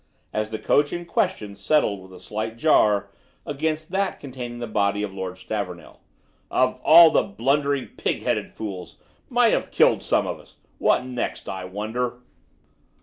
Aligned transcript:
as 0.33 0.49
the 0.49 0.57
coach 0.57 0.91
in 0.91 1.05
question 1.05 1.53
settled 1.53 2.01
with 2.01 2.11
a 2.11 2.19
slight 2.19 2.57
jar 2.57 3.11
against 3.45 3.91
that 3.91 4.19
containing 4.19 4.57
the 4.57 4.65
body 4.65 5.03
of 5.03 5.13
Lord 5.13 5.37
Stavornell. 5.37 5.99
"Of 6.49 6.81
all 6.83 7.11
the 7.11 7.21
blundering, 7.21 7.89
pig 7.97 8.23
headed 8.23 8.51
fools! 8.51 8.97
Might 9.29 9.53
have 9.53 9.69
killed 9.69 10.01
some 10.01 10.25
of 10.25 10.39
us. 10.39 10.55
What 10.79 11.05
next, 11.05 11.47
I 11.47 11.65
wonder?" 11.65 12.23